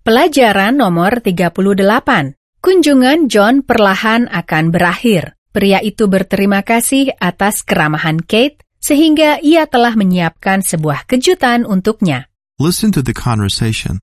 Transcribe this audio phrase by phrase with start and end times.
[0.00, 1.60] Pelajaran nomor 38.
[2.64, 5.36] Kunjungan John perlahan akan berakhir.
[5.52, 12.32] Pria itu berterima kasih atas keramahan Kate sehingga ia telah menyiapkan sebuah kejutan untuknya.
[12.56, 14.00] Listen to the conversation.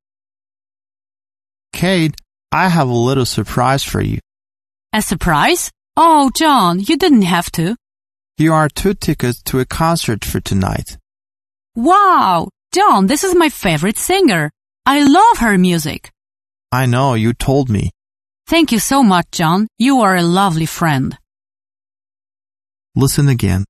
[1.73, 2.13] Kate,
[2.53, 4.21] I have a little surprise for you.
[4.93, 5.73] A surprise?
[5.97, 7.73] Oh, John, you didn't have to.
[8.37, 11.01] Here are two tickets to a concert for tonight.
[11.73, 12.53] Wow!
[12.69, 14.53] John, this is my favorite singer.
[14.89, 16.11] I love her music.
[16.71, 17.91] I know you told me.
[18.47, 19.67] Thank you so much, John.
[19.77, 21.17] You are a lovely friend.
[22.95, 23.65] Listen again.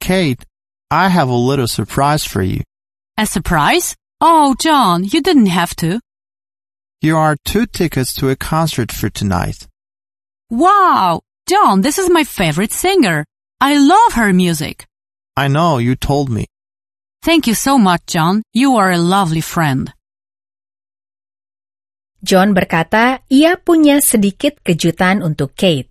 [0.00, 0.44] Kate,
[0.90, 2.62] I have a little surprise for you.
[3.18, 3.94] A surprise?
[4.20, 6.00] Oh, John, you didn't have to.
[7.00, 9.68] Here are two tickets to a concert for tonight.
[10.50, 11.20] Wow!
[11.48, 13.24] John, this is my favorite singer.
[13.60, 14.86] I love her music.
[15.36, 16.46] I know you told me.
[17.22, 18.42] Thank you so much, John.
[18.52, 19.92] You are a lovely friend.
[22.20, 25.88] John berkata ia punya sedikit kejutan untuk Kate.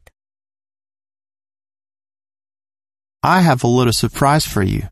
[3.25, 4.87] I have a little surprise for you.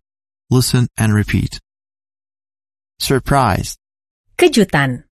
[0.50, 1.62] Listen and repeat.
[3.00, 3.78] Surprise,
[4.38, 5.04] Kejutan,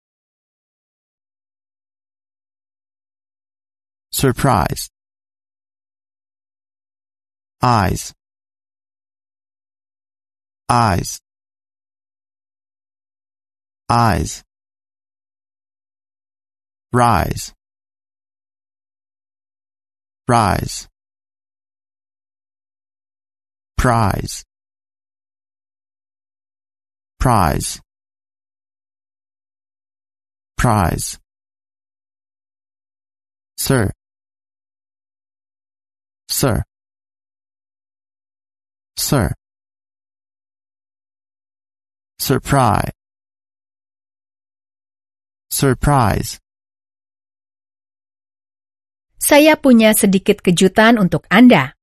[4.12, 4.90] surprise.
[7.62, 8.14] Eyes,
[10.70, 11.20] eyes,
[13.90, 14.44] eyes.
[16.96, 17.52] Rise,
[20.30, 20.88] rise.
[23.76, 24.46] Prize,
[27.20, 27.82] prize,
[30.58, 31.20] prize.
[33.58, 33.92] Sir,
[36.30, 36.64] sir,
[38.96, 39.34] sir.
[42.20, 42.92] Surprise,
[45.52, 46.40] surprise.
[49.26, 51.74] Saya punya sedikit kejutan untuk Anda.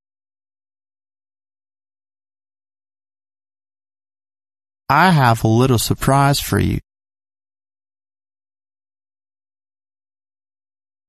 [4.86, 6.79] I have a little surprise for you.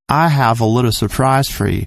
[0.09, 1.85] I have a little surprise for you.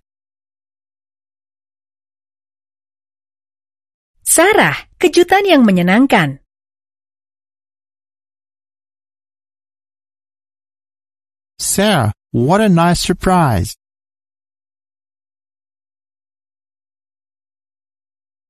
[4.22, 6.38] Sarah, kejutan yang menyenangkan.
[11.58, 13.74] Sarah, what a nice surprise.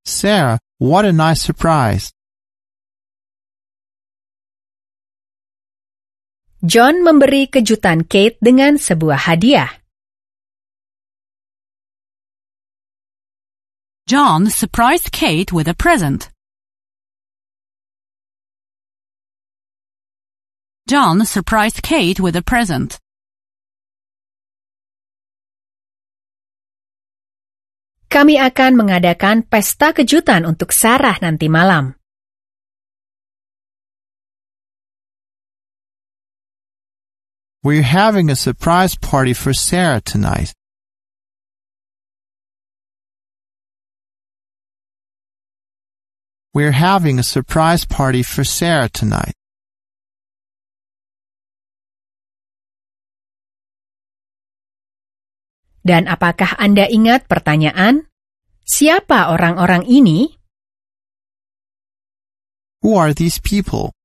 [0.07, 2.15] Sarah, what a nice surprise.
[6.63, 9.67] John memberi kejutan Kate dengan sebuah hadiah.
[14.07, 16.31] John surprised Kate with a present.
[20.87, 22.95] John surprised Kate with a present.
[28.07, 31.99] Kami akan mengadakan pesta kejutan untuk Sarah nanti malam.
[37.67, 40.55] We're having a surprise party for Sarah tonight.
[46.53, 49.35] We're having a surprise party for Sarah tonight.
[55.87, 58.11] Dan apakah Anda ingat pertanyaan?
[58.67, 60.35] Siapa orang-orang ini?
[62.83, 63.95] Who are these people?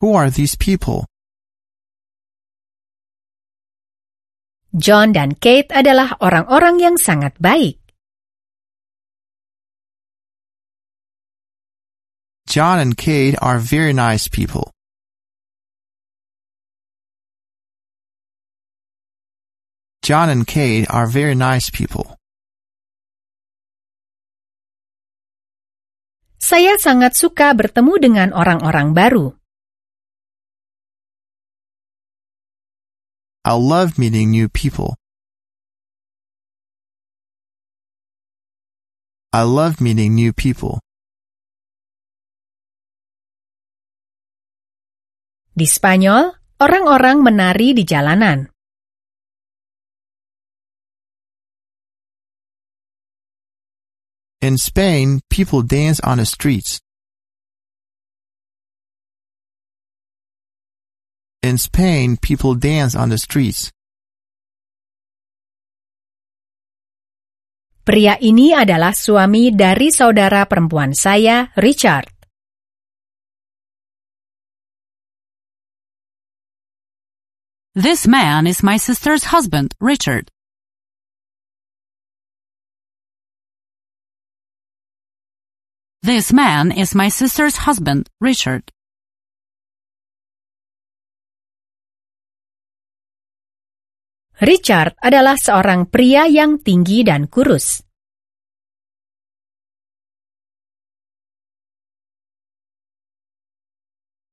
[0.00, 1.04] Who are these people?
[4.72, 7.76] John dan Kate adalah orang-orang yang sangat baik.
[12.48, 14.72] John and Kate are very nice people.
[20.08, 22.16] John and Kate are very nice people.
[26.40, 29.36] Saya sangat suka bertemu dengan orang-orang baru.
[33.44, 34.96] I love meeting new people.
[39.36, 40.80] I love meeting new people.
[45.52, 46.32] Di Spanyol,
[46.64, 48.48] orang-orang menari di jalanan.
[54.48, 56.80] In Spain, people dance on the streets.
[61.44, 63.68] In Spain, people dance on the streets.
[67.84, 72.08] Pria ini adalah suami dari saudara perempuan saya, Richard.
[77.76, 80.32] This man is my sister's husband, Richard.
[86.08, 88.72] This man is my sister's husband, Richard.
[94.40, 97.84] Richard adalah seorang pria yang tinggi dan kurus.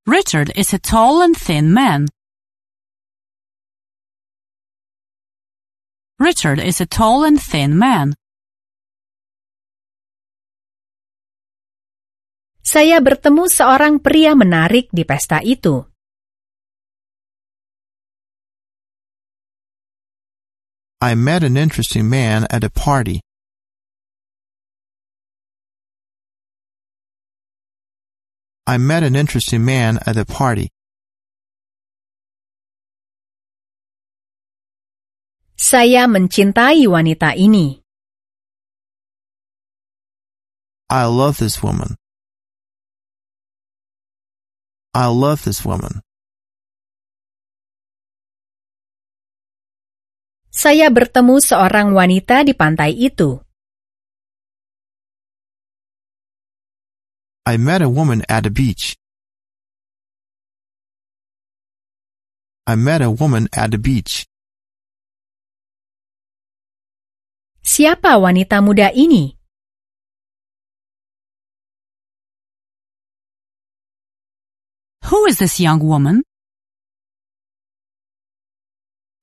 [0.08, 2.08] Richard is a tall and thin man.
[6.24, 8.16] Richard is a tall and thin man.
[12.66, 15.86] Saya bertemu seorang pria menarik di pesta itu.
[20.98, 23.22] I met an interesting man at a party.
[28.66, 30.74] I met an interesting man at a party.
[35.54, 37.78] Saya mencintai wanita ini.
[40.90, 41.94] I love this woman.
[44.96, 46.00] I love this woman.
[50.48, 53.44] Saya bertemu seorang wanita di pantai itu.
[57.44, 58.96] I met a woman at a beach.
[62.64, 64.24] I met a woman at the beach.
[67.60, 69.35] Siapa wanita muda ini?
[75.06, 76.24] Who is this young woman?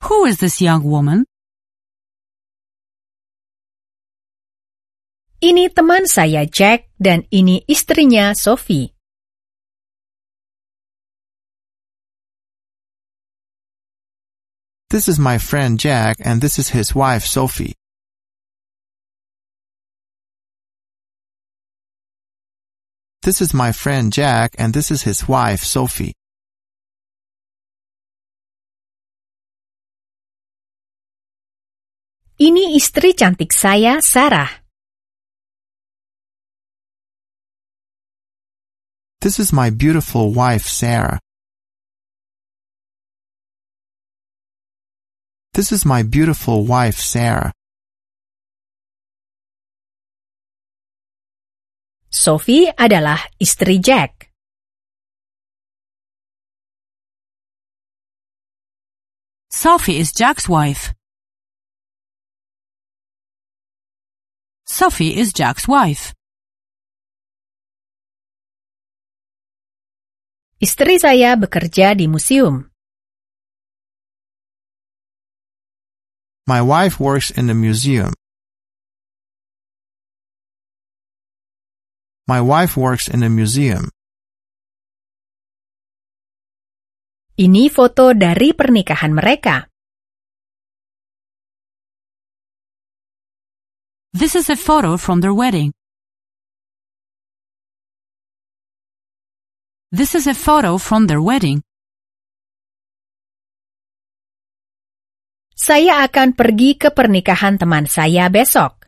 [0.06, 1.26] Who is this young woman?
[5.42, 8.94] Ini teman saya Jack dan ini istrinya Sophie.
[14.86, 17.74] This is my friend Jack and this is his wife Sophie.
[23.22, 26.12] This is my friend Jack and this is his wife Sophie.
[32.42, 34.50] Ini istri cantik saya, Sarah.
[39.22, 41.22] This is my beautiful wife Sarah.
[45.54, 47.54] This is my beautiful wife Sarah.
[52.12, 54.28] Sophie adalah istri Jack.
[59.48, 60.92] Sophie is Jack's wife.
[64.68, 66.12] Sophie is Jack's wife.
[70.60, 72.68] Istri saya bekerja di museum.
[76.44, 78.12] My wife works in the museum.
[82.30, 83.90] My wife works in a museum.
[87.34, 89.66] Ini foto dari pernikahan mereka.
[94.12, 95.72] This is a photo from their wedding.
[99.90, 101.64] This is a photo from their wedding.
[105.56, 108.81] Saya akan pergi ke pernikahan teman saya besok.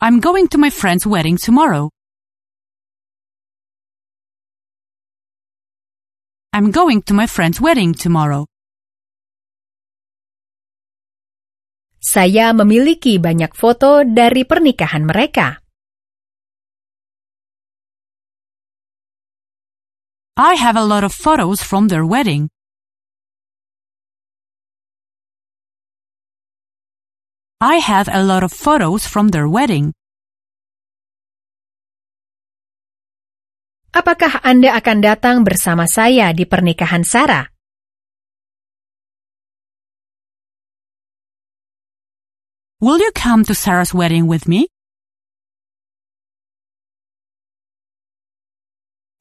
[0.00, 1.90] I'm going to my friend's wedding tomorrow.
[6.54, 8.46] I'm going to my friend's wedding tomorrow.
[11.98, 15.58] Saya memiliki banyak foto dari pernikahan mereka.
[20.38, 22.53] I have a lot of photos from their wedding.
[27.64, 29.96] I have a lot of photos from their wedding.
[33.96, 37.48] Apakah Anda akan datang bersama saya di pernikahan Sarah?
[42.84, 44.68] Will you come to Sarah's wedding with me?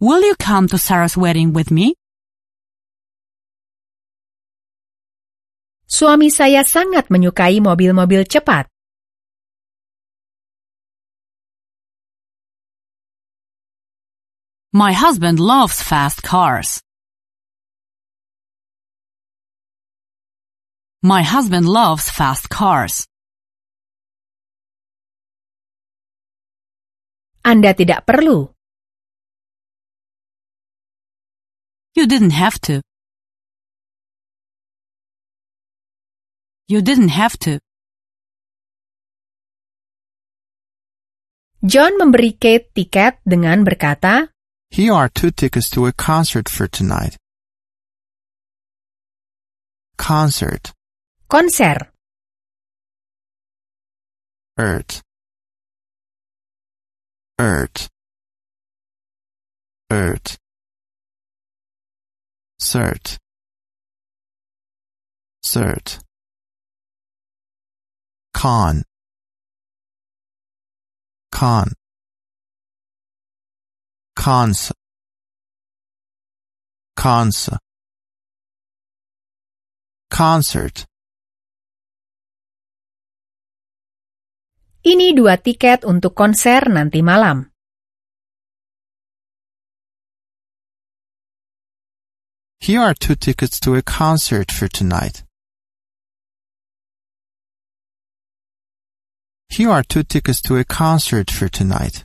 [0.04, 1.96] Will you come to Sarah's wedding with me?
[5.94, 8.66] Suami saya sangat menyukai mobil-mobil cepat.
[14.74, 16.82] My husband loves fast cars.
[21.06, 23.06] My husband loves fast cars.
[27.46, 28.50] Anda tidak perlu.
[31.94, 32.82] You didn't have to.
[36.68, 37.60] You didn't have to.
[41.64, 44.32] John memberi Kate tiket dengan berkata,
[44.72, 47.16] Here are two tickets to a concert for tonight.
[49.96, 50.72] Concert.
[51.28, 51.92] konser.
[54.58, 55.02] Ert.
[57.40, 57.90] Ert.
[59.90, 60.38] Ert.
[62.60, 63.18] Cert.
[65.44, 66.04] Cert.
[68.44, 68.84] Con.
[71.32, 71.72] Con.
[74.20, 74.72] Cons.
[76.94, 77.50] Cons.
[80.12, 80.84] Concert.
[84.84, 87.48] Ini dua tiket untuk konser nanti malam.
[92.60, 95.24] Here are two tickets to a concert for tonight.
[99.54, 102.04] Here are two tickets to a concert for tonight.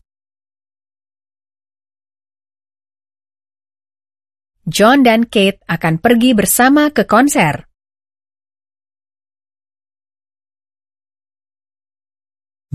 [4.69, 7.65] John dan Kate akan pergi bersama ke konser.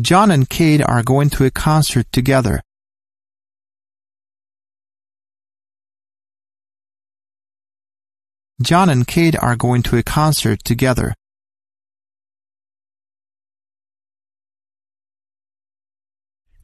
[0.02, 2.66] John and Kate are going to a concert together.
[8.58, 11.14] John and Kate are going to a concert together.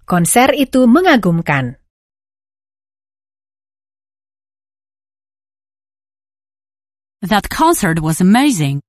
[0.09, 1.77] Konser itu mengagumkan.
[7.21, 8.81] That concert was amazing.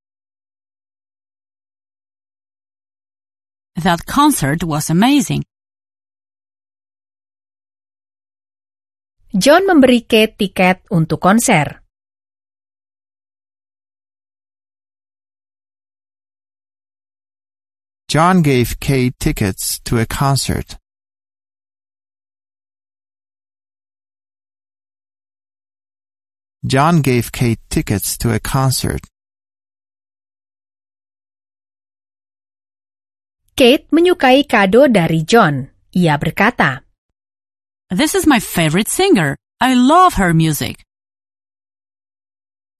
[3.76, 5.44] That concert was amazing.
[9.36, 11.84] John memberi Kate tiket untuk konser.
[18.08, 20.79] John gave Kate tickets to a concert.
[26.64, 29.00] John gave Kate tickets to a concert.
[33.56, 35.68] Kate menyukai kado dari John.
[35.96, 36.80] Ia berkata,
[37.90, 39.36] This is my favorite singer.
[39.60, 40.84] I love her music.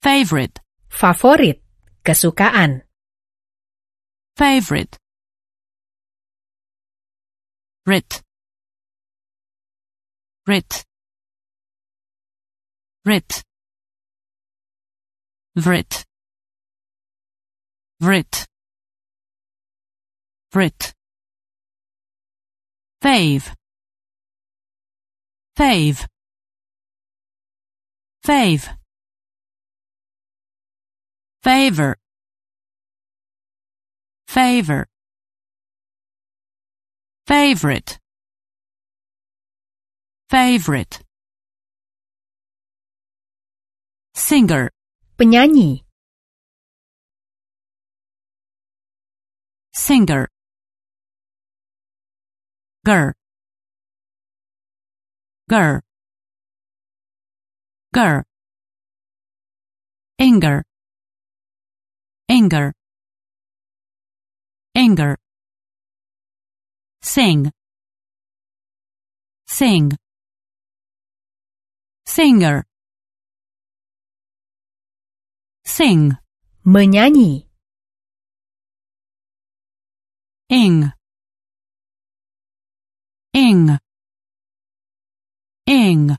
[0.01, 1.61] Favorite, favorit,
[2.05, 2.83] kesukaan.
[4.41, 4.97] favorite.
[7.85, 8.23] Rit.
[10.47, 10.85] Rit.
[13.05, 13.43] Rit.
[15.57, 16.05] Vrit.
[18.01, 18.47] Vrit.
[20.53, 20.93] Vrit.
[23.03, 23.55] Fave.
[25.57, 26.07] Fave.
[28.25, 28.77] Fave.
[31.43, 31.97] Favor.
[34.29, 34.87] Favor.
[37.27, 37.99] Favorite.
[40.29, 41.01] Favorite.
[44.15, 44.71] Singer.
[45.21, 45.85] Penyanyi.
[49.75, 50.27] Singer.
[52.87, 53.13] Ger.
[55.51, 55.83] Ger.
[57.93, 58.25] Ger.
[60.19, 60.65] Inger.
[62.27, 62.73] Inger.
[64.75, 65.17] Inger.
[67.03, 67.51] Sing.
[69.47, 69.91] Sing.
[72.07, 72.70] Singer.
[75.77, 76.17] Sing.
[76.67, 77.47] Menyanyi.
[80.49, 80.93] Ing.
[83.33, 83.79] Ing.
[85.67, 86.17] Ing.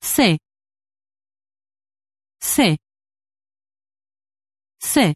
[0.00, 0.38] Se.
[2.40, 2.78] Se.
[4.80, 5.14] Se.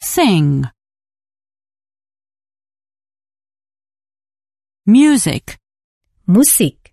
[0.00, 0.64] Sing.
[4.84, 5.58] Music.
[6.26, 6.92] Musik.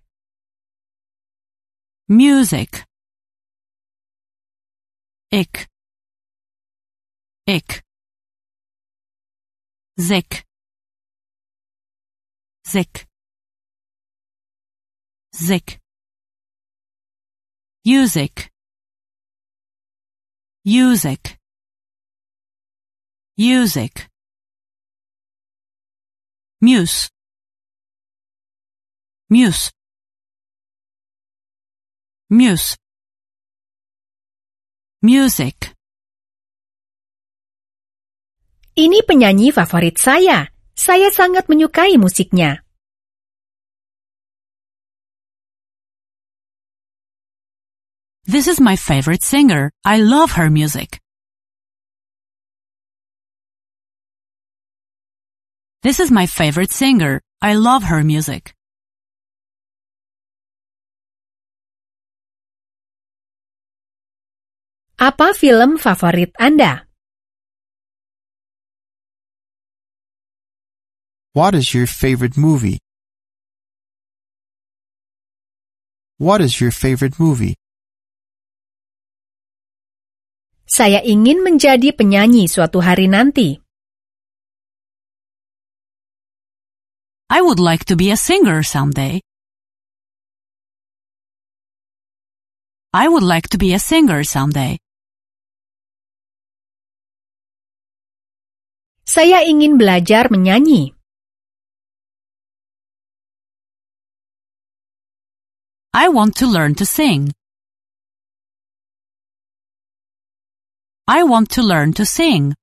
[2.08, 2.89] Music.
[5.32, 5.68] Ik.
[7.44, 7.82] Ik.
[9.94, 10.44] Zik.
[12.62, 13.06] Zik.
[15.30, 15.78] Zik.
[17.84, 18.50] Music.
[20.64, 21.38] Music.
[23.36, 24.10] Music.
[26.60, 27.08] Muse.
[29.28, 29.70] Muse.
[32.28, 32.76] Muse.
[35.00, 35.72] Music.
[38.76, 40.52] Ini penyanyi favorit saya.
[40.76, 42.60] Saya sangat menyukai musiknya.
[48.28, 49.72] This is my favorite singer.
[49.88, 51.00] I love her music.
[55.80, 57.24] This is my favorite singer.
[57.40, 58.52] I love her music.
[65.00, 66.84] Apa film favorit Anda?
[71.32, 72.84] What is your favorite movie?
[76.20, 77.56] What is your favorite movie?
[80.68, 83.56] Saya ingin menjadi penyanyi suatu hari nanti.
[87.32, 89.24] I would like to be a singer someday.
[92.92, 94.76] I would like to be a singer someday.
[99.20, 100.96] Saya ingin belajar menyanyi.
[105.92, 107.28] I want to learn to sing.
[111.04, 112.56] I want to learn to sing.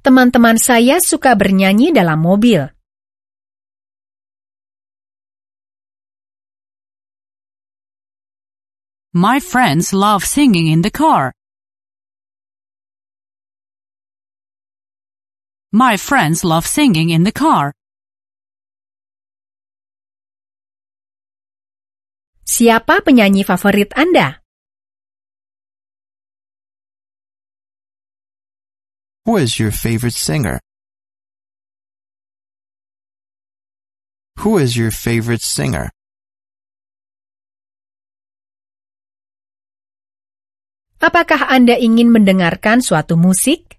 [0.00, 2.64] Teman-teman saya suka bernyanyi dalam mobil.
[9.12, 11.36] My friends love singing in the car.
[15.72, 17.72] My friends love singing in the car.
[22.44, 24.44] Siapa penyanyi favorit Anda?
[29.24, 30.60] Who is your favorite singer?
[34.44, 35.88] Who is your favorite singer?
[41.00, 43.71] Apakah Anda ingin mendengarkan suatu musik?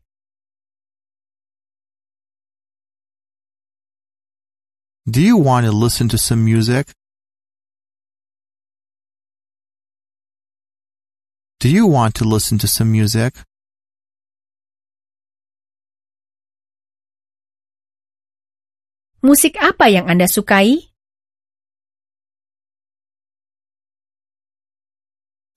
[5.05, 6.87] Do you want to listen to some music?
[11.59, 13.35] Do you want to listen to some music?
[19.20, 20.87] Musik apa yang Anda sukai?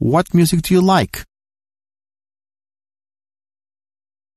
[0.03, 1.23] What music do you like?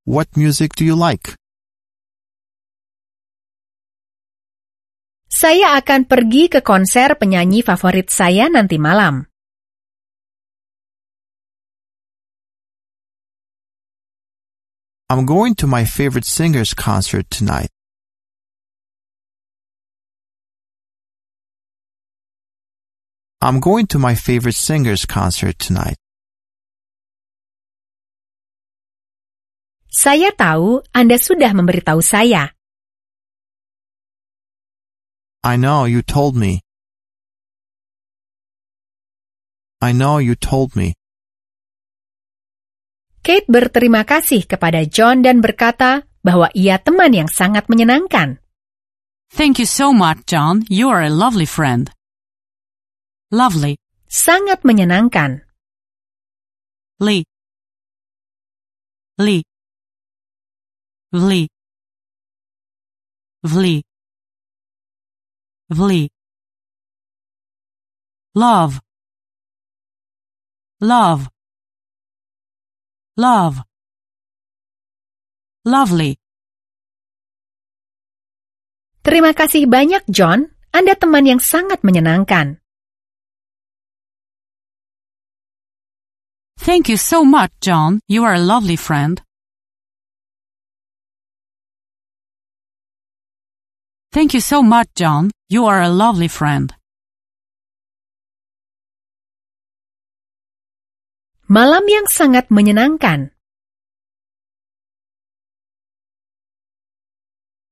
[0.05, 1.33] What music do you like?
[5.29, 9.29] Saya akan pergi ke konser penyanyi favorit saya nanti malam.
[15.09, 17.69] I'm going to my favorite singer's concert tonight.
[23.41, 26.01] I'm going to my favorite singer's concert tonight.
[29.93, 32.58] Saya tahu Anda sudah memberitahu saya.
[35.39, 36.59] I know you told me.
[39.79, 40.99] I know you told me.
[43.23, 48.43] Kate berterima kasih kepada John dan berkata bahwa ia teman yang sangat menyenangkan.
[49.31, 50.67] Thank you so much, John.
[50.67, 51.87] You are a lovely friend.
[53.31, 53.79] Lovely.
[54.11, 55.47] Sangat menyenangkan.
[56.99, 57.23] Lee.
[59.15, 59.47] Lee.
[61.15, 61.47] Vli.
[63.45, 63.88] Vli.
[65.69, 66.09] Vli.
[68.33, 68.81] Love.
[70.81, 71.29] Love.
[73.17, 73.61] Love.
[75.65, 76.17] Lovely.
[79.05, 80.49] Terima kasih banyak, John.
[80.73, 82.57] Anda teman yang sangat menyenangkan.
[86.57, 88.01] Thank you so much, John.
[88.09, 89.21] You are a lovely friend.
[94.09, 95.29] Thank you so much, John.
[95.53, 96.73] You are a lovely friend.
[101.45, 103.33] Malam yang sangat menyenangkan.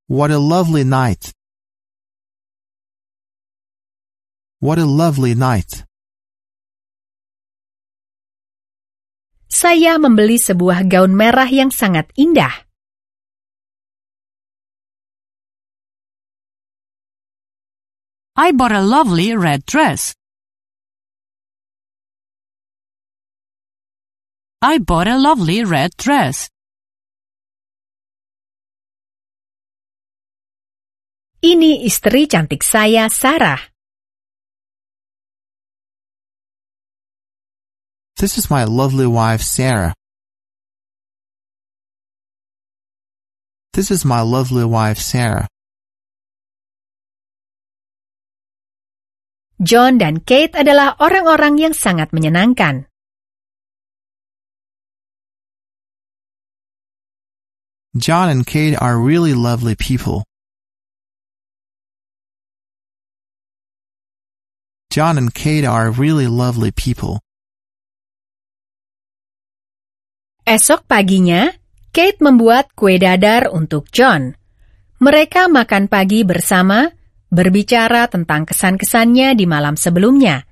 [0.06, 1.34] What a lovely night.
[4.62, 5.82] What a lovely night.
[9.50, 12.67] Saya membeli sebuah gaun merah yang sangat indah.
[18.38, 20.14] I bought a lovely red dress.
[24.62, 26.46] I bought a lovely red dress.
[31.42, 33.58] Ini istri cantik saya, Sarah.
[38.22, 39.98] This is my lovely wife, Sarah.
[43.74, 45.50] This is my lovely wife, Sarah.
[49.58, 52.86] John dan Kate adalah orang-orang yang sangat menyenangkan.
[57.98, 60.22] John and Kate are really lovely people.
[64.94, 67.18] John and Kate are really lovely people.
[70.46, 71.50] Esok paginya,
[71.90, 74.38] Kate membuat kue dadar untuk John.
[75.02, 76.88] Mereka makan pagi bersama,
[77.28, 80.44] berbicara tentang kesan-kesannya di malam sebelumnya.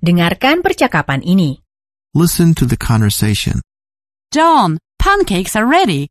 [0.00, 1.60] Dengarkan percakapan ini.
[2.16, 3.60] Listen to the conversation.
[4.32, 6.08] John, pancakes are ready.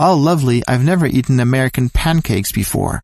[0.00, 0.62] Oh, lovely.
[0.68, 3.00] I've never eaten American pancakes before.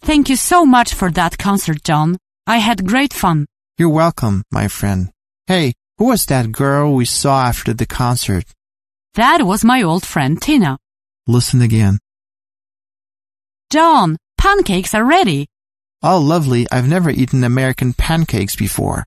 [0.00, 2.16] Thank you so much for that concert, John.
[2.46, 3.46] I had great fun.
[3.76, 5.10] You're welcome, my friend.
[5.46, 8.44] Hey, who was that girl we saw after the concert?
[9.14, 10.78] That was my old friend Tina.
[11.26, 11.98] Listen again.
[13.70, 15.46] John, pancakes are ready.
[16.04, 16.66] Oh, lovely.
[16.70, 19.04] I've never eaten American pancakes before.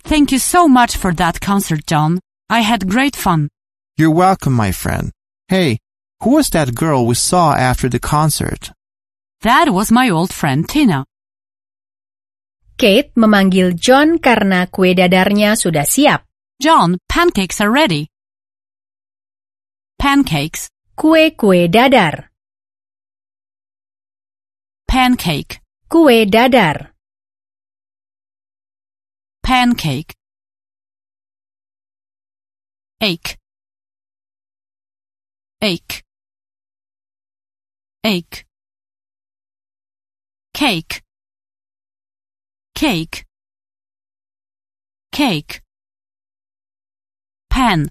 [0.00, 2.20] Thank you so much for that concert, John.
[2.48, 3.50] I had great fun.
[3.98, 5.12] You're welcome, my friend.
[5.48, 5.76] Hey,
[6.22, 8.72] who was that girl we saw after the concert?
[9.42, 11.04] That was my old friend Tina.
[12.78, 16.24] Kate memanggil John karena kue dadarnya sudah siap.
[16.62, 18.08] John, pancakes are ready.
[20.00, 22.32] Pancakes, Kue-kue dadar.
[24.88, 26.96] pancake, Kue dadar.
[29.46, 30.12] pancake.
[33.00, 33.36] Ache,
[35.62, 36.02] ache,
[38.02, 38.44] ache.
[40.52, 41.02] Cake,
[42.74, 43.24] cake,
[45.12, 45.62] cake.
[47.50, 47.88] Pan,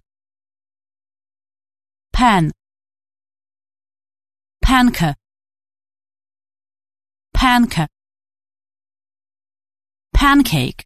[2.11, 2.51] pan.
[4.61, 5.15] Panca,
[7.35, 7.87] panca.
[10.13, 10.85] Pancake.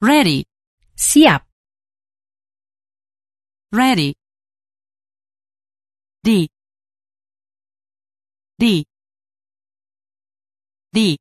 [0.00, 0.44] Ready,
[0.96, 1.42] Siap.
[3.72, 4.14] ready.
[6.22, 6.48] D.
[8.58, 8.84] D.
[10.92, 11.16] D.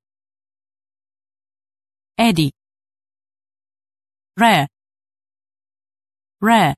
[2.17, 2.51] Eddie.
[4.37, 4.67] Rare.
[6.41, 6.75] Rare.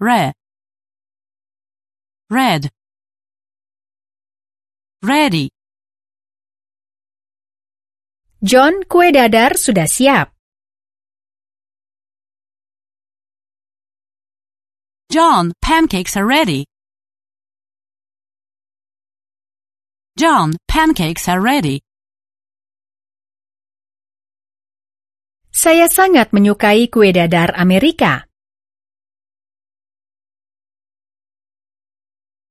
[0.00, 0.32] Rare.
[2.30, 2.70] Red.
[4.98, 5.46] Ready.
[8.42, 10.34] John, kue dadar sudah siap.
[15.06, 16.66] John, pancakes are ready.
[20.18, 21.78] John, pancakes are ready.
[25.54, 28.26] Saya sangat menyukai kue dadar Amerika.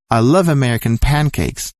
[0.08, 1.77] I love American pancakes.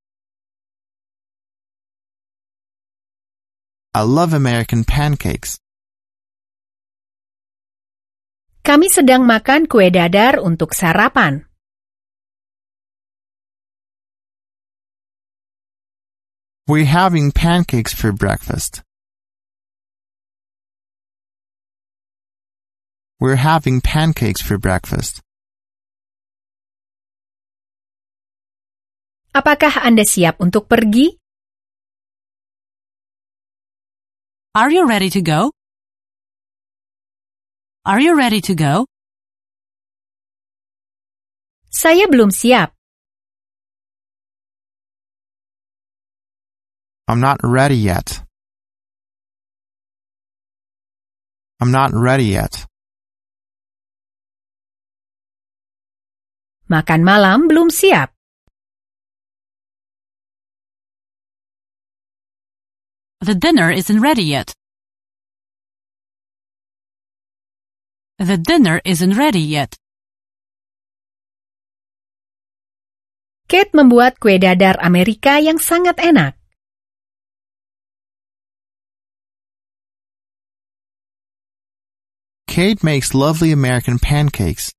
[3.98, 5.58] I love American pancakes.
[8.62, 11.42] Kami sedang makan kue dadar untuk sarapan.
[16.70, 18.86] We're having pancakes for breakfast.
[23.18, 25.26] We're having pancakes for breakfast.
[29.34, 31.18] Apakah Anda siap untuk pergi?
[34.54, 35.52] Are you ready to go?
[37.84, 38.88] Are you ready to go?
[41.68, 42.72] Saya belum siap.
[47.08, 48.24] I'm not ready yet.
[51.60, 52.68] I'm not ready yet.
[56.68, 58.17] Makan malam belum siap.
[63.20, 64.54] The dinner isn't ready yet.
[68.18, 69.74] The dinner isn't ready yet.
[73.50, 76.38] Kate membuat kue dadar Amerika yang sangat enak.
[82.46, 84.70] Kate makes lovely American pancakes.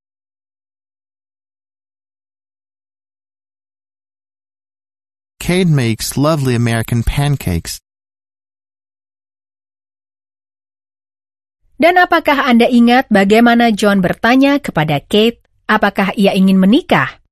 [5.39, 7.80] Kate makes lovely American pancakes.
[11.79, 17.23] Dan apakah Anda ingat bagaimana John bertanya kepada Kate apakah ia ingin menikah?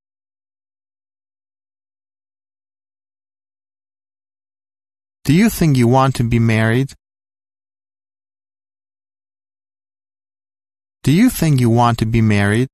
[5.27, 6.95] Do you think you want to be married?
[11.03, 12.71] Do you think you want to be married?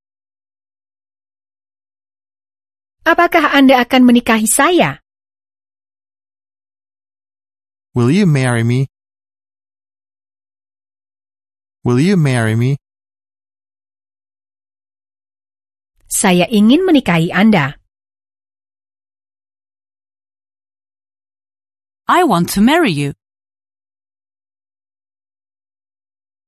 [3.02, 5.02] Apakah Anda akan menikahi saya?
[7.98, 8.93] Will you marry me?
[11.84, 12.80] Will you marry me?
[16.08, 17.76] Saya ingin menikahi Anda.
[22.08, 23.12] I want to marry you.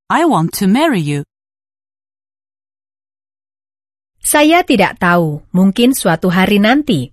[0.07, 1.27] I want to marry you.
[4.23, 7.11] Saya tidak tahu, mungkin suatu hari nanti.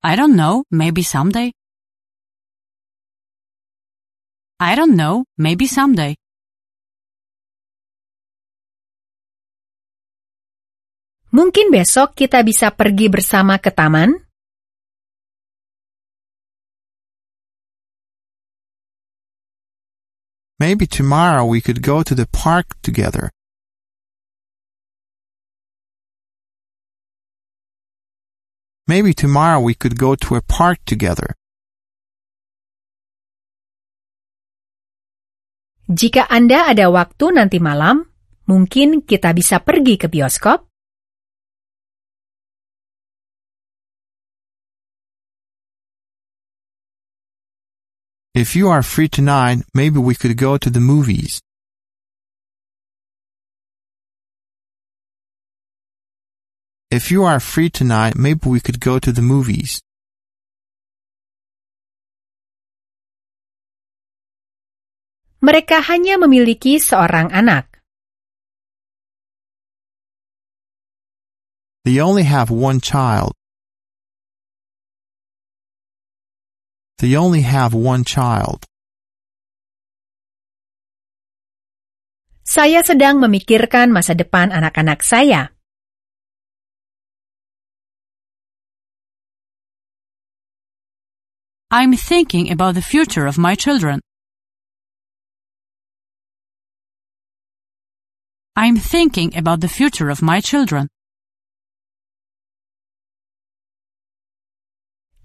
[0.00, 1.52] I don't know, maybe someday.
[4.60, 6.14] I don't know, maybe someday.
[11.34, 14.14] Mungkin besok kita bisa pergi bersama ke taman?
[20.62, 23.34] Maybe tomorrow we could go to the park together.
[28.86, 31.34] Maybe tomorrow we could go to a park together.
[35.84, 38.08] Jika Anda ada waktu nanti malam,
[38.48, 40.64] mungkin kita bisa pergi ke bioskop?
[48.32, 51.44] If you are free tonight, maybe we could go to the movies.
[56.88, 59.84] If you are free tonight, maybe we could go to the movies.
[65.44, 67.68] Mereka hanya memiliki seorang anak.
[71.84, 73.36] They only have one child.
[76.96, 78.64] They only have one child.
[82.40, 85.52] Saya sedang memikirkan masa depan anak-anak saya.
[91.68, 94.00] I'm thinking about the future of my children.
[98.56, 100.86] I'm thinking about the future of my children.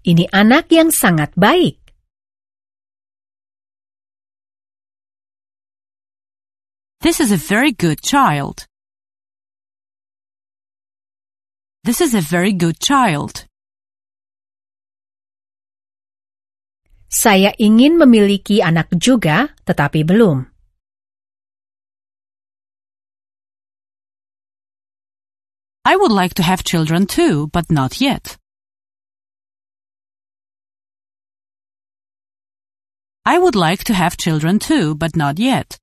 [0.02, 1.78] Ini anak yang sangat baik.
[6.98, 8.66] This is a very good child.
[11.86, 13.46] This is a very good child.
[17.06, 20.50] Saya ingin memiliki anak juga, tetapi belum.
[25.84, 28.36] I would like to have children too, but not yet.
[33.24, 35.78] I would like to have children too, but not yet.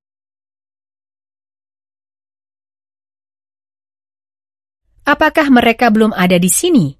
[5.06, 6.98] Apakah mereka belum ada di sini?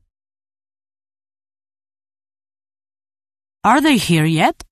[3.64, 4.64] Are they here yet?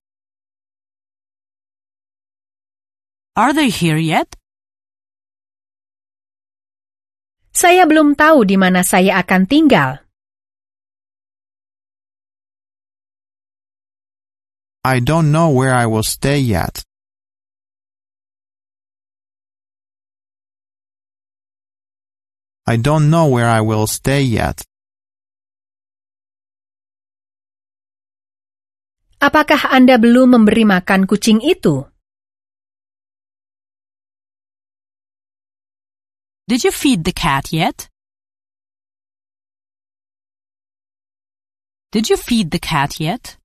[3.35, 4.36] Are they here yet?
[7.57, 10.05] Saya belum tahu di mana saya akan tinggal.
[14.85, 16.85] I don't know where I will stay yet.
[22.69, 24.61] I don't know where I will stay yet.
[29.17, 31.89] Apakah Anda belum memberi makan kucing itu?
[36.47, 37.89] Did you feed the cat yet?
[41.91, 43.35] Did you feed the cat yet?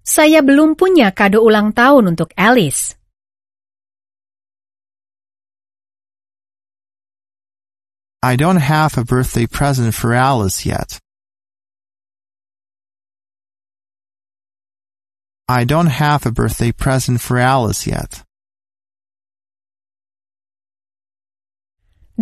[0.00, 2.96] Saya belum punya kado ulang tahun untuk Alice.
[8.24, 10.96] I don't have a birthday present for Alice yet.
[15.44, 18.24] I don't have a birthday present for Alice yet.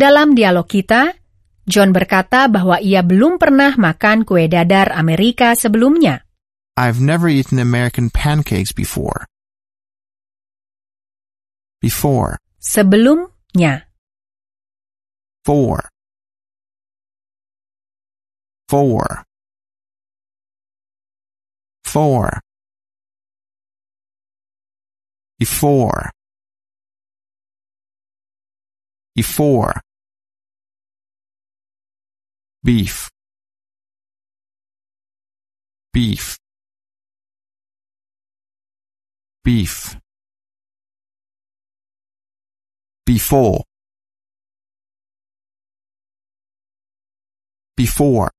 [0.01, 1.13] Dalam dialog kita,
[1.61, 6.25] John berkata bahwa ia belum pernah makan kue dadar Amerika sebelumnya.
[6.73, 9.29] I've never eaten American pancakes before.
[11.77, 12.41] Before.
[12.57, 13.93] Sebelumnya.
[15.45, 15.85] For.
[18.73, 19.05] For.
[21.85, 22.41] For.
[25.37, 26.09] Before.
[29.13, 29.77] Before.
[32.61, 33.09] Beef.
[35.89, 36.37] Beef.
[39.41, 39.97] Beef.
[43.01, 43.65] Before.
[47.73, 48.29] Before.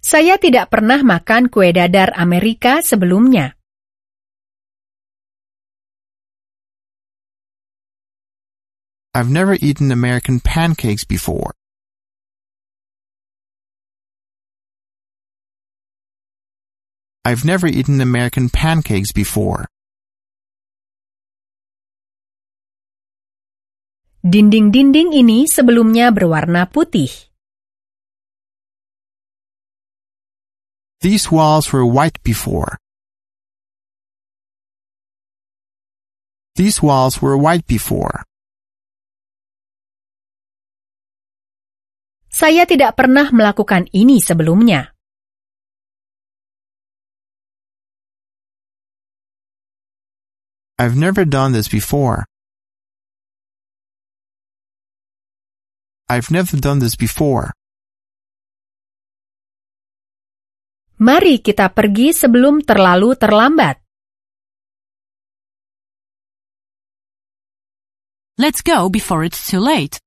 [0.00, 3.52] Saya tidak pernah makan kue dadar Amerika sebelumnya.
[9.14, 11.54] I've never eaten American pancakes before.
[17.24, 19.70] I've never eaten American pancakes before.
[24.26, 27.30] Dinding-dinding ini sebelumnya berwarna putih.
[31.06, 32.82] These walls were white before.
[36.58, 38.26] These walls were white before.
[42.34, 44.90] Saya tidak pernah melakukan ini sebelumnya.
[50.74, 52.26] I've never done this before.
[56.10, 57.54] I've never done this before.
[60.98, 63.78] Mari kita pergi sebelum terlalu terlambat.
[68.42, 70.03] Let's go before it's too late.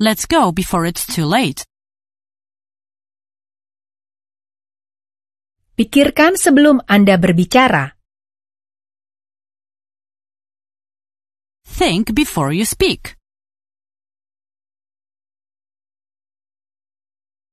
[0.00, 1.60] Let's go before it's too late.
[5.76, 7.92] Pikirkan sebelum Anda berbicara.
[11.68, 13.20] Think before you speak.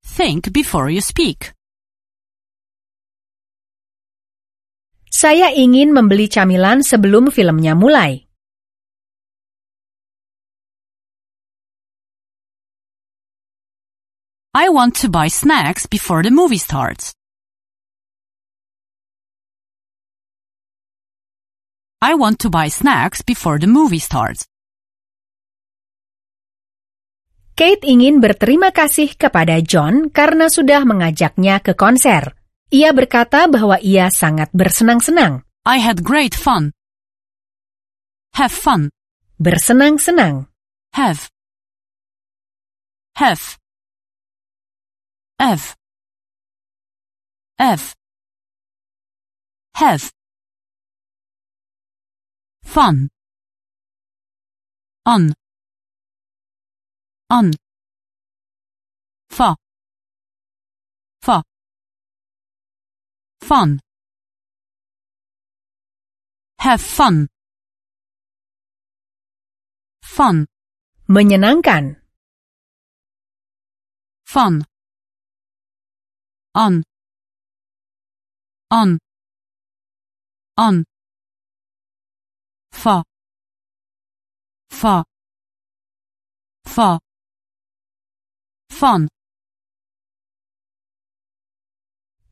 [0.08, 1.52] Think before you speak.
[5.12, 8.27] Saya ingin membeli camilan sebelum filmnya mulai.
[14.58, 17.14] I want to buy snacks before the movie starts.
[22.02, 24.50] I want to buy snacks before the movie starts.
[27.54, 32.34] Kate ingin berterima kasih kepada John karena sudah mengajaknya ke konser.
[32.74, 35.46] Ia berkata bahwa ia sangat bersenang-senang.
[35.70, 36.74] I had great fun.
[38.34, 38.90] Have fun.
[39.38, 40.50] Bersenang-senang.
[40.98, 41.30] Have.
[43.22, 43.62] Have.
[45.40, 45.76] Have.
[47.60, 47.96] Have.
[49.76, 50.12] Have.
[52.64, 53.10] Fun.
[55.06, 55.34] On.
[57.30, 57.52] On.
[59.30, 59.56] Fa.
[61.22, 61.44] Fa.
[63.42, 63.80] Fun.
[66.60, 67.28] Have fun.
[70.02, 70.48] Fun.
[71.08, 72.02] Menyenangkan.
[74.26, 74.66] Fun.
[76.58, 76.82] On.
[78.72, 78.98] On.
[80.58, 80.84] On.
[82.72, 83.04] Fa.
[84.72, 85.06] Fa.
[86.66, 86.98] Fa.
[88.74, 89.06] Fun.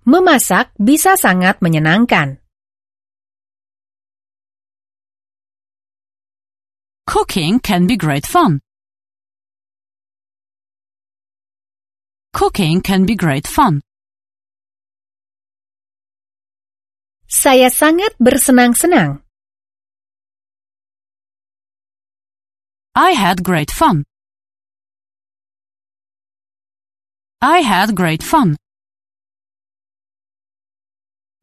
[0.09, 2.41] Memasak bisa sangat menyenangkan.
[7.05, 8.57] Cooking can be great fun.
[12.33, 13.85] Cooking can be great fun.
[17.35, 19.19] Saya sangat bersenang-senang.
[22.95, 24.07] I had great fun.
[27.43, 28.55] I had great fun.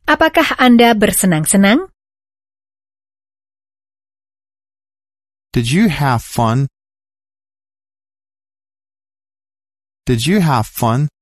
[0.08, 1.92] Apakah Anda bersenang-senang?
[5.52, 6.72] Did you have fun?
[10.08, 11.12] Did you have fun?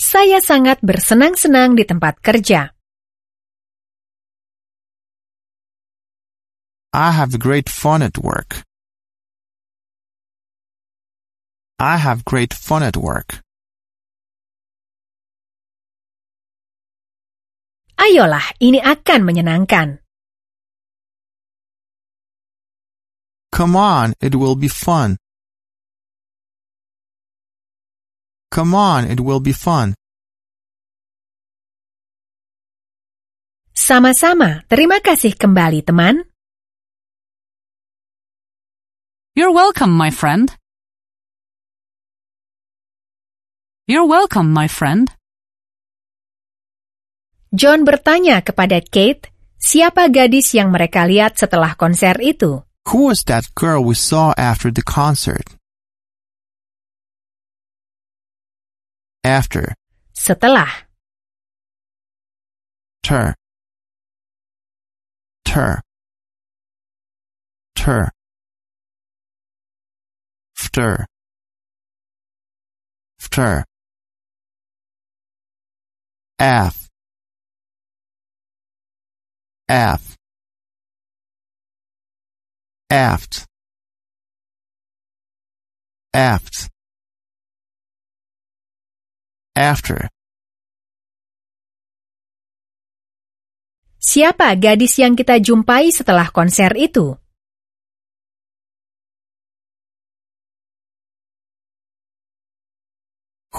[0.00, 2.72] Saya sangat bersenang-senang di tempat kerja.
[6.96, 8.64] I have great fun at work.
[11.76, 13.44] I have great fun at work.
[18.00, 20.00] Ayolah, ini akan menyenangkan.
[23.52, 25.20] Come on, it will be fun.
[28.50, 29.94] Come on, it will be fun.
[33.70, 36.26] Sama-sama, terima kasih kembali teman.
[39.38, 40.50] You're welcome, my friend.
[43.86, 45.14] You're welcome, my friend.
[47.54, 49.30] John bertanya kepada Kate,
[49.62, 52.66] siapa gadis yang mereka lihat setelah konser itu?
[52.90, 55.59] Who was that girl we saw after the concert?
[59.24, 59.74] After,
[60.14, 60.86] Setelah.
[63.02, 63.34] ter,
[65.44, 65.80] ter.
[67.74, 68.10] Ter.
[70.56, 71.06] Fter.
[73.18, 73.64] After.
[76.38, 76.88] Af.
[79.68, 80.16] Af.
[82.90, 83.46] Aft.
[86.14, 86.70] Aft.
[89.56, 90.06] After.
[94.00, 97.20] Siapa gadis yang kita jumpai setelah konser itu?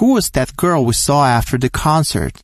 [0.01, 2.41] Who was that girl we saw after the concert?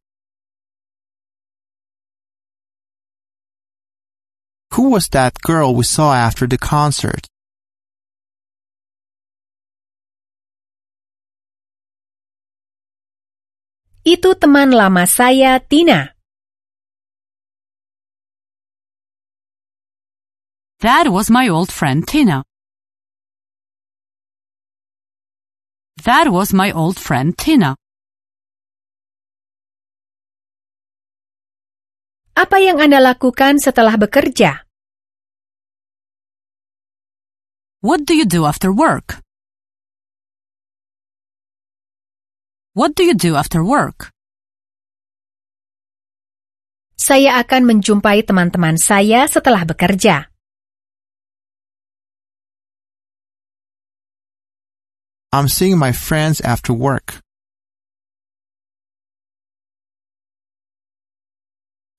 [4.77, 7.25] Who was that girl we saw after the concert?
[14.07, 16.15] Itu teman lama saya, Tina.
[20.79, 22.47] That was my old friend Tina.
[26.07, 27.75] That was my old friend Tina.
[32.31, 34.63] Apa yang Anda lakukan setelah bekerja?
[37.83, 39.26] What do you do after work?
[42.77, 44.13] What do you do after work?
[46.93, 50.29] Saya akan menjumpai teman-teman saya setelah bekerja.
[55.33, 57.17] I'm seeing my friends after work.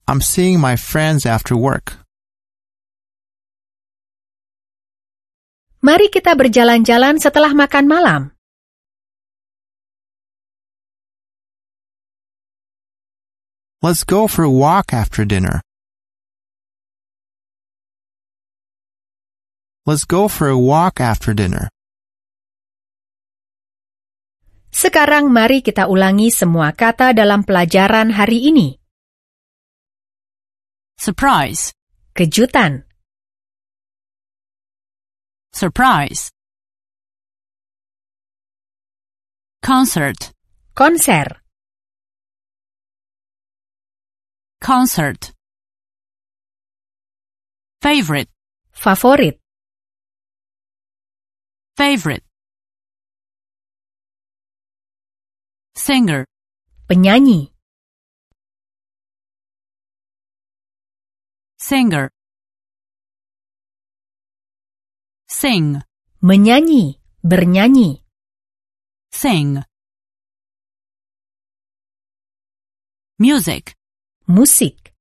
[0.06, 2.06] I'm seeing my friends after work.
[5.82, 8.37] Mari kita berjalan-jalan setelah makan malam.
[13.80, 15.62] Let's go for a walk after dinner.
[19.86, 21.70] Let's go for a walk after dinner.
[24.74, 28.78] Sekarang mari kita ulangi semua kata dalam pelajaran hari ini.
[30.98, 31.70] Surprise.
[32.18, 32.88] Kejutan,
[35.58, 36.30] Surprise.
[39.62, 40.30] Concert.
[40.74, 41.42] konser,
[44.60, 45.32] Concert.
[47.80, 48.28] Favorite.
[48.74, 49.38] favorit,
[51.76, 52.24] Favorite.
[55.76, 56.26] Singer.
[56.88, 57.52] penyanyi,
[61.58, 62.10] Singer.
[65.28, 65.82] Sing.
[66.22, 68.02] menyanyi, bernyanyi,
[69.12, 69.62] Sing.
[73.18, 73.77] Music.
[74.28, 74.92] Musik,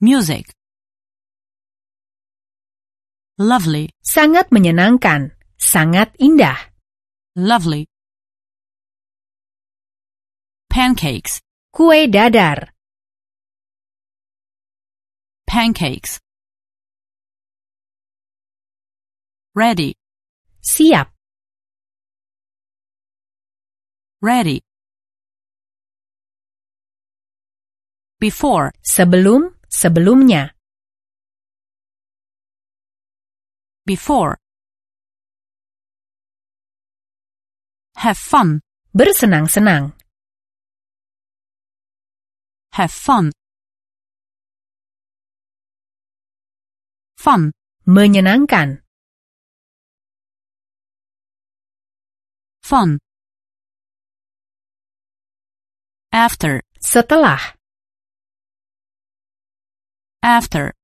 [0.00, 0.52] Music.
[3.36, 3.92] Lovely.
[4.00, 6.56] sangat menyenangkan, sangat indah,
[7.36, 7.84] Lovely.
[10.68, 11.40] Pancakes.
[11.72, 12.72] kue dadar,
[15.44, 16.20] Pancakes.
[19.56, 19.96] Ready.
[20.60, 21.12] siap,
[24.20, 24.69] Ready.
[28.20, 28.68] Before.
[28.84, 30.52] sebelum, sebelumnya,
[33.90, 34.36] Before.
[37.96, 38.60] Have fun.
[38.94, 39.98] bersenang-senang,
[42.76, 43.32] Have fun.
[47.18, 47.50] Fun.
[47.88, 48.84] menyenangkan,
[52.62, 53.02] Fun.
[56.12, 56.62] After.
[56.78, 57.59] setelah,
[60.22, 60.74] After.